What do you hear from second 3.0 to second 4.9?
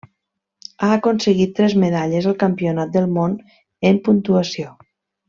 món en puntuació.